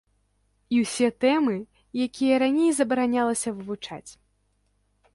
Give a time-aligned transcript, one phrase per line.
[0.75, 1.57] І ўсе тэмы,
[2.07, 4.07] якія раней забаранялася вывучаць.